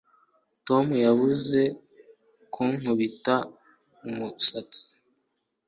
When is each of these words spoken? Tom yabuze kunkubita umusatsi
Tom 0.67 0.85
yabuze 1.05 1.61
kunkubita 2.53 3.35
umusatsi 4.07 4.85